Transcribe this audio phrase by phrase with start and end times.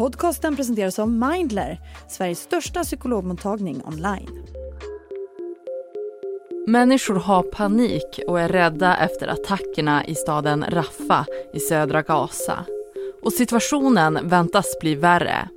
[0.00, 4.28] Podcasten presenteras av Mindler, Sveriges största psykologmottagning online.
[6.66, 12.64] Människor har panik och är rädda efter attackerna i staden Rafah i södra Gaza.
[13.22, 15.48] Och situationen väntas bli värre.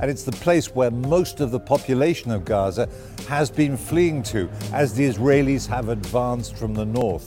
[0.00, 2.88] And it's the place where most of the population of Gaza
[3.28, 4.38] has been fleeing to
[4.74, 7.24] as the Israelis have advanced from the north.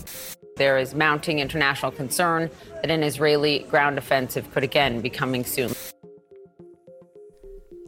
[0.58, 2.50] There is mounting international concern
[2.82, 5.93] that an Israeli ground offensive could again be coming soon.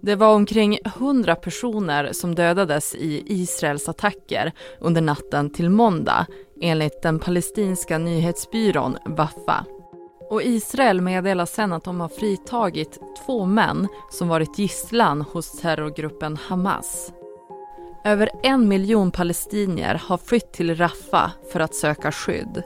[0.05, 6.25] Det var omkring 100 personer som dödades i Israels attacker under natten till måndag
[6.61, 9.65] enligt den palestinska nyhetsbyrån Waffa.
[10.29, 16.37] Och Israel meddelar sen att de har fritagit två män som varit gisslan hos terrorgruppen
[16.47, 17.13] Hamas.
[18.03, 22.63] Över en miljon palestinier har flytt till Rafah för att söka skydd.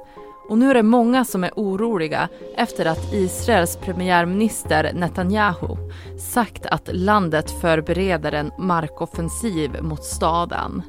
[0.49, 5.77] Och nu är det många som är oroliga efter att Israels premiärminister Netanyahu
[6.17, 10.81] sagt att landet förbereder en markoffensiv mot staden.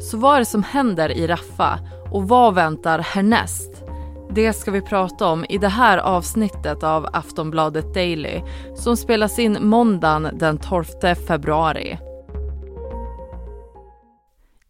[0.00, 1.78] Så vad är det som händer i Rafah
[2.10, 3.84] och vad väntar härnäst?
[4.30, 8.42] Det ska vi prata om i det här avsnittet av Aftonbladet Daily
[8.76, 10.84] som spelas in måndagen den 12
[11.26, 11.98] februari.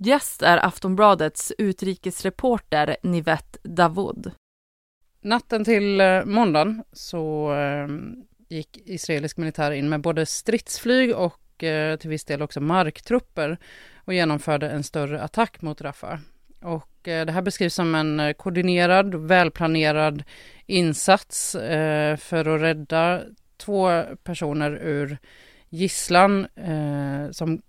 [0.05, 4.31] Gäst är Aftonbladets utrikesreporter Nivette Davoud.
[5.21, 7.89] Natten till eh, måndagen så eh,
[8.49, 13.59] gick israelisk militär in med både stridsflyg och eh, till viss del också marktrupper
[13.97, 16.19] och genomförde en större attack mot Rafah.
[16.63, 20.25] Och det här beskrivs som en koordinerad, välplanerad
[20.67, 21.53] insats
[22.19, 23.23] för att rädda
[23.57, 25.19] två personer ur
[25.69, 26.47] gisslan
[27.33, 27.63] som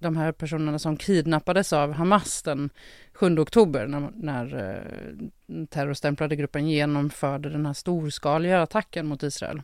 [0.00, 2.70] de här personerna som kidnappades av Hamas den
[3.12, 9.62] 7 oktober när, när eh, terrorstämplade gruppen genomförde den här storskaliga attacken mot Israel.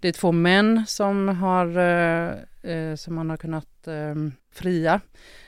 [0.00, 2.32] Det är två män som, har, eh,
[2.72, 4.14] eh som man har kunnat eh,
[4.52, 5.00] fria.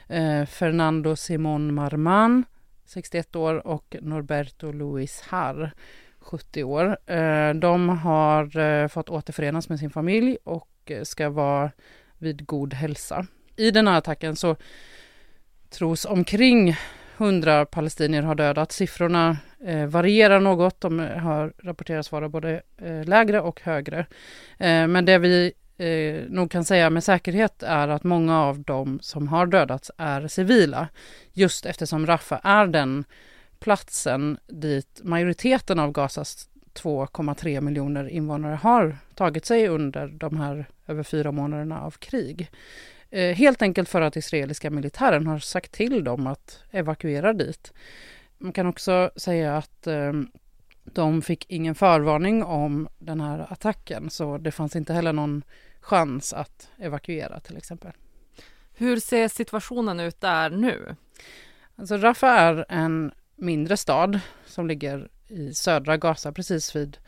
[0.08, 2.44] Eh, Fernando Simon Marman,
[2.84, 5.70] 61 år, och Norberto Luis Har,
[6.18, 7.10] 70 år.
[7.10, 10.68] Eh, de har eh, fått återförenas med sin familj och
[11.02, 11.70] ska vara
[12.18, 13.26] vid god hälsa
[13.56, 14.56] i den här attacken så
[15.70, 16.76] tros omkring
[17.16, 18.76] 100 palestinier ha dödats.
[18.76, 19.36] Siffrorna
[19.66, 20.80] eh, varierar något.
[20.80, 23.98] De eh, har rapporterats vara både eh, lägre och högre.
[24.58, 28.98] Eh, men det vi eh, nog kan säga med säkerhet är att många av dem
[29.02, 30.88] som har dödats är civila.
[31.32, 33.04] Just eftersom Rafah är den
[33.60, 41.02] platsen dit majoriteten av Gazas 2,3 miljoner invånare har tagit sig under de här över
[41.02, 42.50] fyra månaderna av krig.
[43.12, 47.72] Eh, helt enkelt för att israeliska militären har sagt till dem att evakuera dit.
[48.38, 50.12] Man kan också säga att eh,
[50.84, 55.42] de fick ingen förvarning om den här attacken så det fanns inte heller någon
[55.80, 57.92] chans att evakuera till exempel.
[58.74, 60.96] Hur ser situationen ut där nu?
[61.76, 66.98] Alltså Rafah är en mindre stad som ligger i södra Gaza precis vid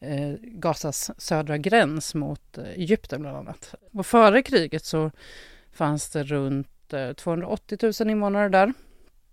[0.00, 3.74] eh, Gazas södra gräns mot eh, Egypten bland annat.
[3.92, 5.10] Och före kriget så
[5.72, 8.72] fanns det runt eh, 280 000 invånare där.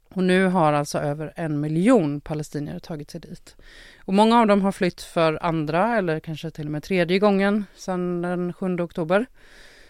[0.10, 3.56] Och nu har alltså över en miljon palestinier tagit sig dit.
[4.06, 7.66] Och många av dem har flytt för andra eller kanske till och med tredje gången
[7.76, 9.26] sedan den 7 oktober.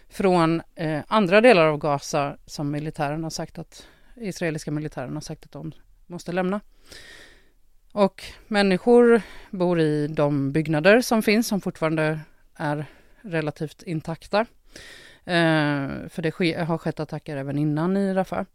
[0.10, 5.46] Från eh, andra delar av Gaza som militären har sagt att israeliska militären har sagt
[5.46, 5.72] att de
[6.08, 6.62] måste lämna.
[7.94, 9.22] Och människor
[9.52, 12.20] bor i de byggnader som finns som fortfarande
[12.56, 12.86] är
[13.22, 14.40] relativt intakta.
[15.26, 18.46] Eh, för det ske, har skett attacker även innan i Rafah.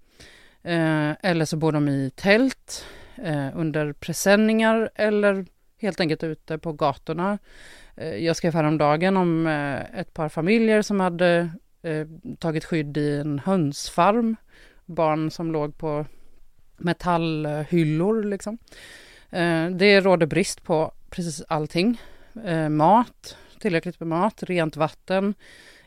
[0.62, 5.46] Eh, eller så bor de i tält eh, under presenningar eller
[5.80, 7.38] helt enkelt ute på gatorna.
[7.96, 11.50] Eh, jag skrev häromdagen om eh, ett par familjer som hade
[11.82, 12.06] eh,
[12.38, 14.36] tagit skydd i en hönsfarm.
[14.84, 16.06] Barn som låg på
[16.76, 18.58] metallhyllor liksom.
[19.30, 22.00] Eh, det råder brist på precis allting.
[22.44, 25.34] Eh, mat, tillräckligt med mat, rent vatten,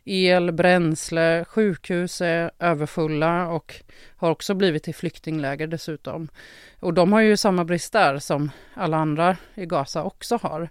[0.03, 3.75] el, bränsle, sjukhus är överfulla och
[4.15, 6.29] har också blivit till flyktingläger dessutom.
[6.79, 10.69] Och de har ju samma brist där som alla andra i Gaza också har.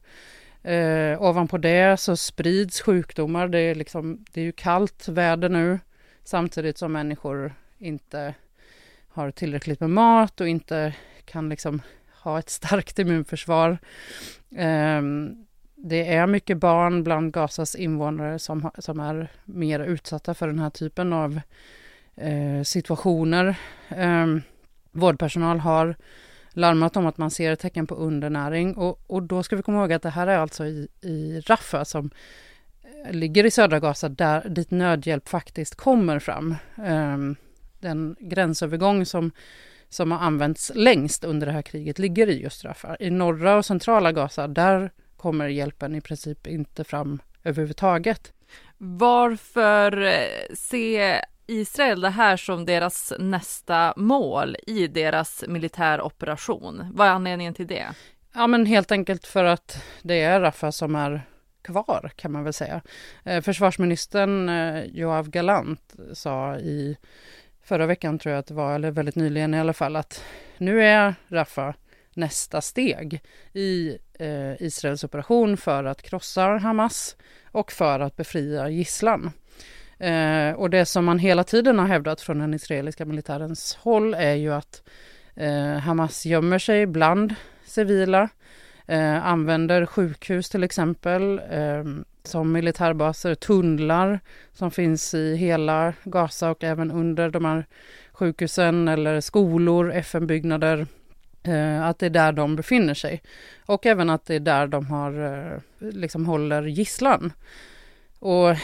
[0.62, 3.48] Eh, ovanpå det så sprids sjukdomar.
[3.48, 5.78] Det är, liksom, det är ju kallt väder nu
[6.24, 8.34] samtidigt som människor inte
[9.08, 11.82] har tillräckligt med mat och inte kan liksom
[12.22, 13.78] ha ett starkt immunförsvar.
[14.56, 20.58] Ehm, det är mycket barn bland Gazas invånare som, som är mer utsatta för den
[20.58, 21.40] här typen av
[22.16, 23.54] eh, situationer.
[23.88, 24.42] Ehm,
[24.92, 25.96] vårdpersonal har
[26.50, 29.92] larmat om att man ser tecken på undernäring och, och då ska vi komma ihåg
[29.92, 32.10] att det här är alltså i, i Rafah som
[33.04, 36.54] eh, ligger i södra Gaza, där, dit nödhjälp faktiskt kommer fram.
[36.84, 37.36] Ehm,
[37.80, 39.30] den gränsövergång som,
[39.90, 42.96] som har använts längst under det här kriget ligger i just Rafah.
[43.00, 48.32] I norra och centrala Gaza, där kommer hjälpen i princip inte fram överhuvudtaget.
[48.78, 56.86] Varför eh, ser Israel det här som deras nästa mål i deras militäroperation?
[56.92, 57.86] Vad är anledningen till det?
[58.34, 61.22] Ja, men helt enkelt för att det är Rafah som är
[61.62, 62.80] kvar kan man väl säga.
[63.24, 66.96] Eh, försvarsministern eh, Joav Galant sa i
[67.62, 70.24] förra veckan tror jag att det var, eller väldigt nyligen i alla fall, att
[70.58, 71.74] nu är Rafah
[72.14, 73.20] nästa steg
[73.52, 79.30] i eh, Israels operation för att krossa Hamas och för att befria gisslan.
[79.98, 84.34] Eh, och det som man hela tiden har hävdat från den israeliska militärens håll är
[84.34, 84.82] ju att
[85.34, 87.34] eh, Hamas gömmer sig bland
[87.64, 88.28] civila,
[88.86, 91.84] eh, använder sjukhus till exempel eh,
[92.26, 94.20] som militärbaser, tunnlar
[94.52, 97.66] som finns i hela Gaza och även under de här
[98.12, 100.86] sjukhusen eller skolor, FN-byggnader.
[101.42, 103.22] Eh, att det är där de befinner sig.
[103.66, 107.32] Och även att det är där de har, eh, liksom håller gisslan.
[108.18, 108.56] Och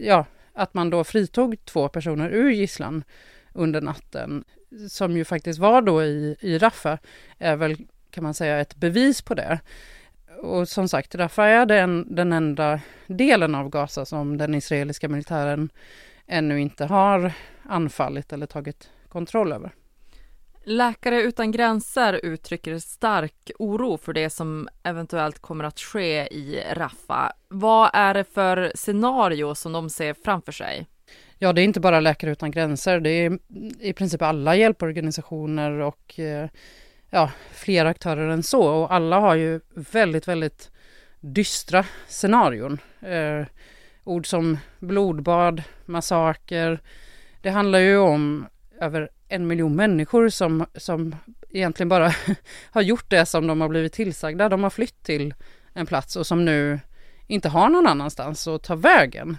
[0.00, 3.04] ja, att man då fritog två personer ur gisslan
[3.52, 4.44] under natten,
[4.90, 6.98] som ju faktiskt var då i, i Rafah,
[7.38, 7.76] är väl
[8.10, 9.60] kan man säga ett bevis på det.
[10.42, 15.70] Och som sagt, Rafah är den, den enda delen av Gaza som den israeliska militären
[16.26, 17.32] ännu inte har
[17.62, 19.74] anfallit eller tagit kontroll över.
[20.64, 27.30] Läkare utan gränser uttrycker stark oro för det som eventuellt kommer att ske i Rafah.
[27.48, 30.86] Vad är det för scenario som de ser framför sig?
[31.38, 33.00] Ja, det är inte bara Läkare utan gränser.
[33.00, 33.38] Det är
[33.80, 36.48] i princip alla hjälporganisationer och eh,
[37.10, 38.62] ja, fler aktörer än så.
[38.62, 40.70] Och alla har ju väldigt, väldigt
[41.20, 42.78] dystra scenarion.
[43.00, 43.46] Eh,
[44.04, 46.80] ord som blodbad, massaker.
[47.42, 48.46] Det handlar ju om
[48.80, 51.16] över en miljon människor som, som
[51.50, 52.12] egentligen bara
[52.70, 54.48] har gjort det som de har blivit tillsagda.
[54.48, 55.34] De har flytt till
[55.72, 56.80] en plats och som nu
[57.26, 59.36] inte har någon annanstans att ta vägen.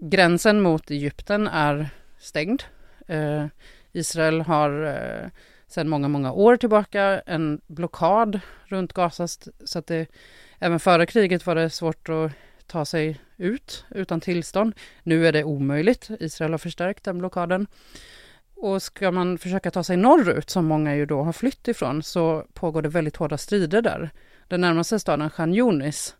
[0.00, 2.62] Gränsen mot Egypten är stängd.
[3.06, 3.46] Eh,
[3.92, 5.28] Israel har eh,
[5.68, 9.28] sedan många, många år tillbaka en blockad runt Gaza
[9.64, 10.06] så att det
[10.58, 12.32] även före kriget var det svårt att
[12.66, 14.74] ta sig ut utan tillstånd.
[15.02, 16.10] Nu är det omöjligt.
[16.20, 17.66] Israel har förstärkt den blockaden.
[18.56, 22.44] Och ska man försöka ta sig norrut, som många ju då har flytt ifrån, så
[22.52, 24.10] pågår det väldigt hårda strider där.
[24.48, 26.16] Den närmaste staden, Khan Yunis,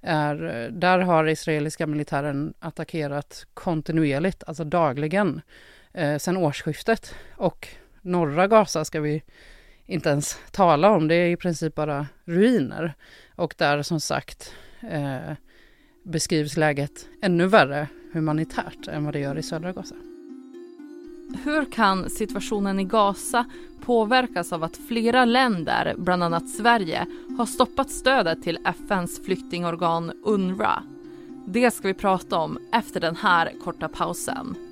[0.00, 5.40] är, där har israeliska militären attackerat kontinuerligt, alltså dagligen,
[5.92, 7.14] eh, sedan årsskiftet.
[7.36, 7.68] Och
[8.02, 9.22] norra Gaza ska vi
[9.86, 12.94] inte ens tala om, det är i princip bara ruiner.
[13.36, 14.54] Och där som sagt
[14.90, 15.32] eh,
[16.04, 19.94] beskrivs läget ännu värre humanitärt än vad det gör i södra Gaza.
[21.44, 23.44] Hur kan situationen i Gaza
[23.84, 27.06] påverkas av att flera länder, bland annat Sverige,
[27.38, 30.82] har stoppat stödet till FNs flyktingorgan UNRWA?
[31.46, 34.71] Det ska vi prata om efter den här korta pausen.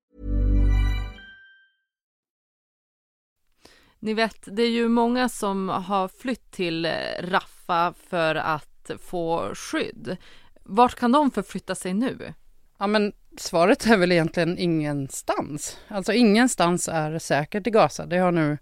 [4.03, 6.85] Ni vet, det är ju många som har flytt till
[7.19, 10.17] Raffa för att få skydd.
[10.63, 12.33] Vart kan de förflytta sig nu?
[12.79, 15.77] Ja, men svaret är väl egentligen ingenstans.
[15.87, 18.05] Alltså ingenstans är säkert i Gaza.
[18.05, 18.57] Det har nu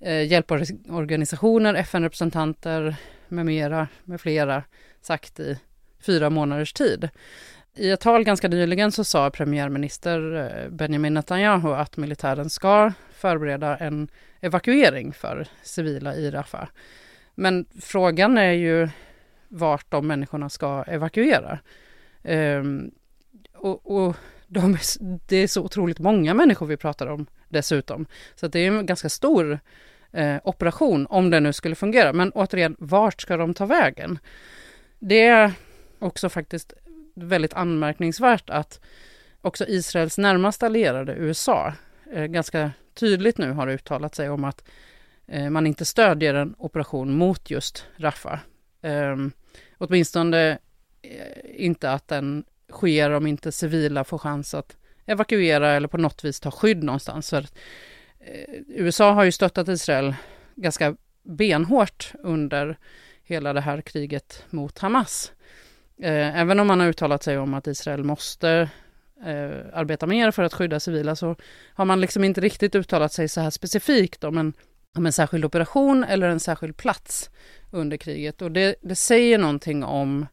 [0.00, 2.96] eh, hjälporganisationer, FN-representanter
[3.28, 4.64] med mera, med flera
[5.00, 5.58] sagt i
[6.06, 7.08] fyra månaders tid.
[7.74, 13.76] I ett tal ganska nyligen så sa premiärminister eh, Benjamin Netanyahu att militären ska förbereda
[13.76, 14.08] en
[14.40, 16.68] evakuering för civila i Rafah.
[17.34, 18.88] Men frågan är ju
[19.48, 21.58] vart de människorna ska evakuera.
[22.22, 22.90] Ehm,
[23.54, 28.06] och, och, de, det är så otroligt många människor vi pratar om dessutom.
[28.34, 29.58] Så det är en ganska stor
[30.12, 32.12] eh, operation om det nu skulle fungera.
[32.12, 34.18] Men återigen, vart ska de ta vägen?
[34.98, 35.52] Det är
[35.98, 36.72] också faktiskt
[37.22, 38.80] väldigt anmärkningsvärt att
[39.40, 41.72] också Israels närmaste allierade USA
[42.12, 44.64] eh, ganska tydligt nu har uttalat sig om att
[45.26, 48.38] eh, man inte stödjer en operation mot just Rafah.
[48.82, 49.32] Ehm,
[49.78, 50.58] åtminstone
[51.02, 56.24] eh, inte att den sker om inte civila får chans att evakuera eller på något
[56.24, 57.30] vis ta skydd någonstans.
[57.30, 57.46] För,
[58.20, 60.14] eh, USA har ju stöttat Israel
[60.54, 62.78] ganska benhårt under
[63.22, 65.32] hela det här kriget mot Hamas.
[66.02, 68.70] Eh, även om man har uttalat sig om att Israel måste
[69.24, 71.36] eh, arbeta mer för att skydda civila så
[71.74, 74.52] har man liksom inte riktigt uttalat sig så här specifikt om en,
[74.96, 77.30] om en särskild operation eller en särskild plats
[77.70, 78.42] under kriget.
[78.42, 80.26] Och det, det säger någonting om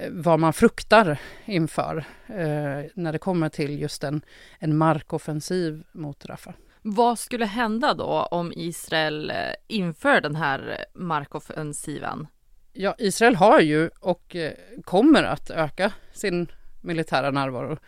[0.00, 4.22] eh, vad man fruktar inför eh, när det kommer till just en,
[4.58, 6.54] en markoffensiv mot Rafah.
[6.82, 9.36] Vad skulle hända då om Israel eh,
[9.66, 12.26] inför den här markoffensiven?
[12.74, 14.52] Ja, Israel har ju och eh,
[14.84, 16.46] kommer att öka sin
[16.80, 17.78] militära närvaro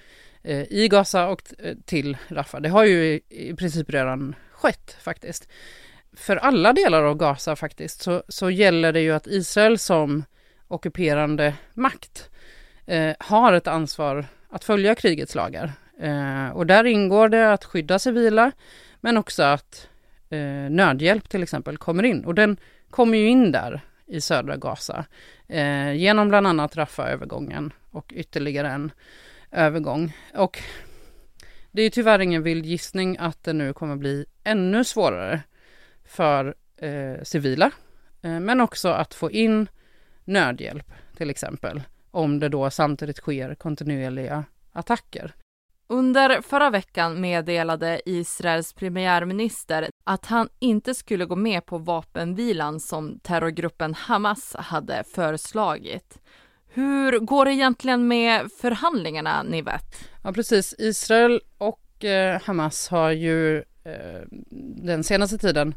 [0.43, 2.61] eh, i Gaza och eh, till Rafah.
[2.61, 5.49] Det har ju i princip redan skett faktiskt.
[6.17, 10.25] För alla delar av Gaza faktiskt så, så gäller det ju att Israel som
[10.69, 12.31] ockuperande makt
[12.87, 15.73] eh, har ett ansvar att följa krigets lagar.
[16.01, 18.53] Eh, och där ingår det att skydda civila
[19.01, 19.89] men också att
[20.31, 22.25] eh, nödhjälp till exempel kommer in.
[22.25, 22.57] Och den
[22.91, 25.05] kommer ju in där i södra Gaza
[25.49, 28.93] eh, genom bland annat Rafah-övergången och ytterligare en
[29.51, 30.17] övergång.
[30.35, 30.63] Och
[31.71, 35.41] det är tyvärr ingen vild gissning att det nu kommer bli ännu svårare
[36.05, 37.71] för eh, civila,
[38.23, 39.69] eh, men också att få in
[40.25, 45.35] nödhjälp till exempel, om det då samtidigt sker kontinuerliga attacker.
[45.89, 53.19] Under förra veckan meddelade Israels premiärminister att han inte skulle gå med på vapenvilan som
[53.19, 56.19] terrorgruppen Hamas hade föreslagit.
[56.69, 60.09] Hur går det egentligen med förhandlingarna, Nivet?
[60.23, 60.75] Ja, precis.
[60.79, 64.23] Israel och eh, Hamas har ju eh,
[64.85, 65.75] den senaste tiden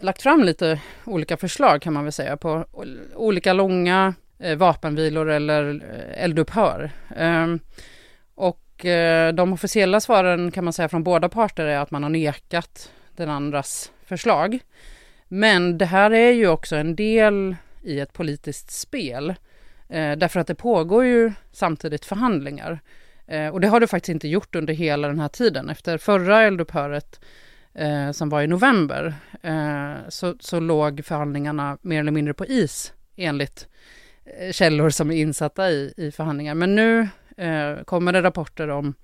[0.00, 2.66] lagt fram lite olika förslag kan man väl säga på
[3.14, 6.90] olika långa eh, vapenvilor eller eh, eldupphör.
[7.16, 7.60] Ehm,
[8.34, 12.10] och Eh, de officiella svaren kan man säga från båda parter är att man har
[12.10, 14.58] nekat den andras förslag.
[15.28, 19.30] Men det här är ju också en del i ett politiskt spel.
[19.88, 22.80] Eh, därför att det pågår ju samtidigt förhandlingar.
[23.26, 25.70] Eh, och det har det faktiskt inte gjort under hela den här tiden.
[25.70, 27.20] Efter förra eldupphöret
[28.12, 29.14] som var i november
[30.08, 33.68] så, så låg förhandlingarna mer eller mindre på is enligt
[34.52, 36.54] källor som är insatta i, i förhandlingar.
[36.54, 38.94] Men nu eh, kommer det rapporter om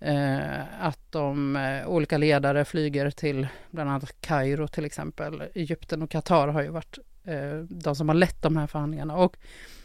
[0.00, 5.42] eh, att de eh, olika ledare flyger till bland annat Kairo till exempel.
[5.54, 9.16] Egypten och Qatar har ju varit eh, de som har lett de här förhandlingarna.
[9.16, 9.36] Och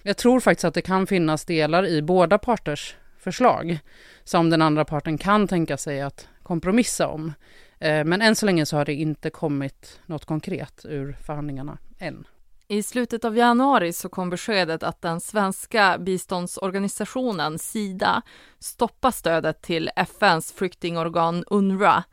[0.04, 3.80] jag tror faktiskt att det kan finnas delar i båda parters förslag
[4.24, 7.34] som den andra parten kan tänka sig att kompromissa om.
[7.80, 12.26] Eh, men än så länge så har det inte kommit något konkret ur förhandlingarna än.
[12.68, 18.22] I slutet av januari så kom beskedet att den svenska biståndsorganisationen Sida
[18.60, 22.04] stoppar stödet till FNs flyktingorgan UNRWA.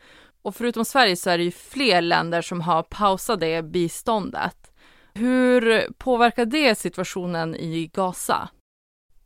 [0.42, 4.72] Och förutom Sverige så är det ju fler länder som har pausat det biståndet.
[5.14, 8.48] Hur påverkar det situationen i Gaza?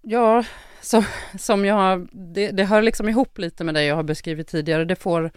[0.03, 0.45] Ja,
[0.81, 1.05] som,
[1.39, 4.85] som jag, det, det hör liksom ihop lite med det jag har beskrivit tidigare.
[4.85, 5.31] Det, får,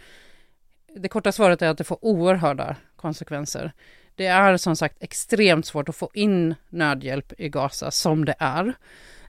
[0.96, 3.74] det korta svaret är att det får oerhörda konsekvenser.
[4.20, 8.74] Det är som sagt extremt svårt att få in nödhjälp i Gaza som det är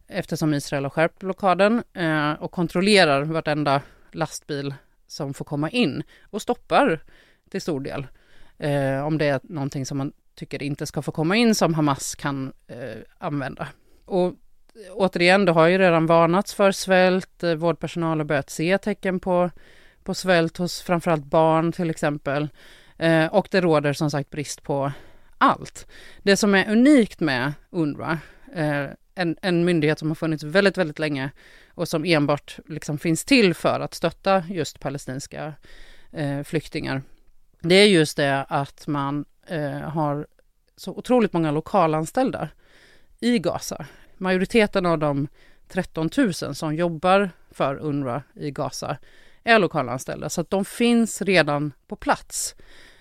[0.07, 3.83] eftersom Israel har skärpt blockaden eh, och kontrollerar vartenda
[4.13, 4.75] lastbil
[5.07, 7.01] som får komma in och stoppar
[7.51, 8.07] till stor del
[8.59, 12.15] eh, om det är någonting som man tycker inte ska få komma in som Hamas
[12.15, 13.69] kan eh, använda.
[14.05, 14.33] Och eh,
[14.93, 19.51] återigen, det har ju redan varnats för svält, eh, vårdpersonal har börjat se tecken på,
[20.05, 22.49] på svält hos framförallt barn till exempel.
[23.01, 24.93] Eh, och det råder som sagt brist på
[25.39, 25.87] allt.
[26.23, 28.19] Det som är unikt med UNRWA,
[28.55, 31.31] eh, en, en myndighet som har funnits väldigt, väldigt länge
[31.69, 35.55] och som enbart liksom finns till för att stötta just palestinska
[36.13, 37.03] eh, flyktingar,
[37.61, 40.27] det är just det att man eh, har
[40.77, 42.49] så otroligt många lokalanställda
[43.21, 43.87] i Gaza.
[44.17, 45.29] Majoriteten av de
[45.69, 48.97] 13 000 som jobbar för UNRWA i Gaza
[49.45, 52.55] är lokalanställda, så att de finns redan på plats.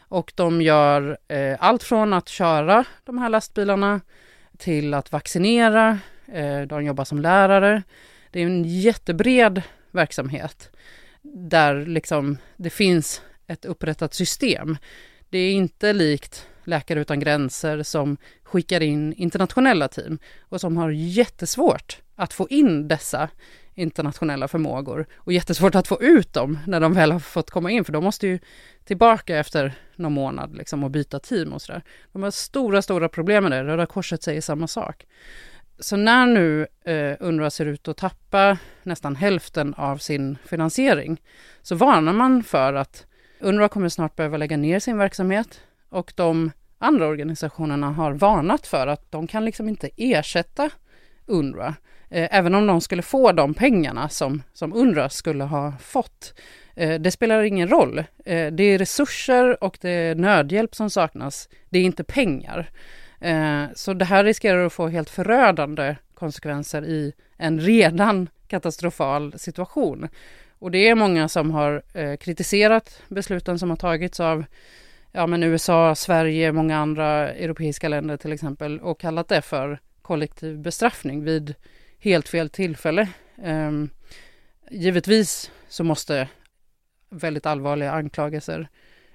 [0.09, 4.01] Och de gör eh, allt från att köra de här lastbilarna
[4.57, 5.99] till att vaccinera.
[6.27, 7.83] Eh, de jobbar som lärare.
[8.31, 9.61] Det är en jättebred
[9.91, 10.71] verksamhet
[11.21, 14.77] där liksom det finns ett upprättat system.
[15.29, 20.89] Det är inte likt Läkare utan gränser som skickar in internationella team och som har
[20.89, 23.29] jättesvårt att få in dessa
[23.79, 27.85] internationella förmågor och jättesvårt att få ut dem när de väl har fått komma in
[27.85, 28.39] för de måste ju
[28.83, 31.83] tillbaka efter någon månad liksom och byta team och sådär.
[32.11, 33.63] De har stora, stora problem med det.
[33.63, 35.05] Röda Korset säger samma sak.
[35.79, 41.21] Så när nu eh, UNRWA ser ut att tappa nästan hälften av sin finansiering
[41.61, 43.05] så varnar man för att
[43.39, 48.87] UNRWA kommer snart behöva lägga ner sin verksamhet och de andra organisationerna har varnat för
[48.87, 50.69] att de kan liksom inte ersätta
[51.25, 51.75] UNRWA.
[52.09, 56.33] Eh, även om de skulle få de pengarna som, som UNRWA skulle ha fått.
[56.75, 57.99] Eh, det spelar ingen roll.
[58.25, 61.49] Eh, det är resurser och det är nödhjälp som saknas.
[61.69, 62.69] Det är inte pengar.
[63.19, 70.09] Eh, så det här riskerar att få helt förödande konsekvenser i en redan katastrofal situation.
[70.59, 74.45] Och det är många som har eh, kritiserat besluten som har tagits av
[75.11, 80.57] ja, men USA, Sverige, många andra europeiska länder till exempel och kallat det för kollektiv
[80.59, 81.55] bestraffning vid
[81.99, 83.07] helt fel tillfälle.
[83.35, 83.89] Um,
[84.71, 86.27] givetvis så måste
[87.09, 88.67] väldigt allvarliga anklagelser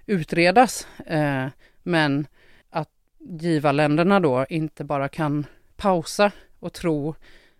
[0.07, 1.47] utredas, uh,
[1.83, 2.27] men
[2.71, 7.15] att givarländerna då inte bara kan pausa och tro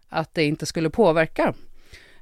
[0.09, 1.55] att det inte skulle påverka.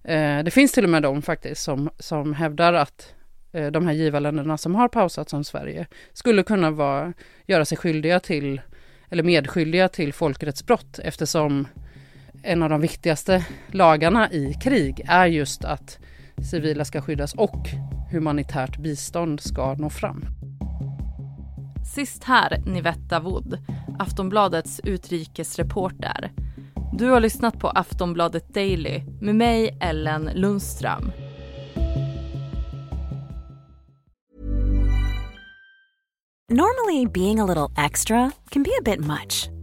[0.09, 3.15] Uh, det finns till och med de faktiskt som, som hävdar att
[3.55, 7.13] uh, de här givarländerna som har pausat som Sverige skulle kunna vara,
[7.47, 8.61] göra sig skyldiga till
[9.11, 11.67] eller medskyldiga till folkrättsbrott eftersom
[12.43, 15.99] en av de viktigaste lagarna i krig är just att
[16.51, 17.69] civila ska skyddas och
[18.11, 20.25] humanitärt bistånd ska nå fram.
[21.95, 23.59] Sist här Nivetta Wood,
[23.99, 26.33] Aftonbladets utrikesreporter.
[26.93, 31.13] Du har lyssnat på Aftonbladet Daily med mig, Ellen Lundström.
[36.51, 39.62] Normally being a little extra can be a bit much.